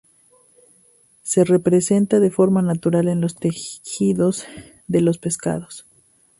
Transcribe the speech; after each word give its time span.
Se 1.21 1.45
presenta 1.59 2.19
de 2.19 2.31
forma 2.31 2.63
natural 2.63 3.07
en 3.07 3.21
los 3.21 3.35
tejidos 3.35 4.47
de 4.87 5.01
los 5.01 5.19
pescados. 5.19 5.85